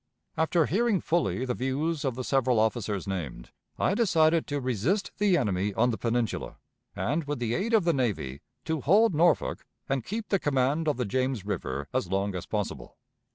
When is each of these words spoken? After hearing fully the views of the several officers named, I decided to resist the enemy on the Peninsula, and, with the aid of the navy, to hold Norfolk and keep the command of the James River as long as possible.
After 0.35 0.65
hearing 0.65 0.99
fully 0.99 1.45
the 1.45 1.53
views 1.53 2.03
of 2.03 2.15
the 2.15 2.23
several 2.23 2.59
officers 2.59 3.05
named, 3.05 3.51
I 3.77 3.93
decided 3.93 4.47
to 4.47 4.59
resist 4.59 5.11
the 5.19 5.37
enemy 5.37 5.75
on 5.75 5.91
the 5.91 5.97
Peninsula, 5.99 6.57
and, 6.95 7.25
with 7.25 7.37
the 7.37 7.53
aid 7.53 7.75
of 7.75 7.83
the 7.83 7.93
navy, 7.93 8.41
to 8.65 8.81
hold 8.81 9.13
Norfolk 9.13 9.63
and 9.87 10.03
keep 10.03 10.29
the 10.29 10.39
command 10.39 10.87
of 10.87 10.97
the 10.97 11.05
James 11.05 11.45
River 11.45 11.87
as 11.93 12.07
long 12.09 12.33
as 12.33 12.47
possible. 12.47 12.97